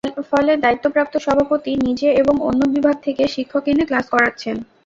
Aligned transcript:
ফলে 0.29 0.51
দায়িত্বপ্রাপ্ত 0.63 1.13
সভাপতি 1.25 1.71
নিজে 1.85 2.09
এবং 2.21 2.35
অন্য 2.49 2.61
বিভাগ 2.73 2.95
থেকে 3.03 3.23
শিক্ষক 3.35 3.63
এনে 3.67 3.83
ক্লাস 3.89 4.05
করাচ্ছেন। 4.13 4.55